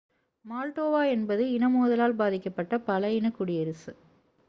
[0.45, 3.93] Moldova என்பது இன மோதலால் பாதிக்கப்பட்ட பல இன குடியரசு